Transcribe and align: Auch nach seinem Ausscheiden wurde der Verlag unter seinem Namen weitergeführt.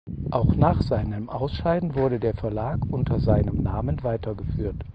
Auch 0.31 0.55
nach 0.55 0.81
seinem 0.81 1.29
Ausscheiden 1.29 1.93
wurde 1.93 2.19
der 2.19 2.33
Verlag 2.33 2.79
unter 2.89 3.19
seinem 3.19 3.61
Namen 3.61 4.01
weitergeführt. 4.01 4.83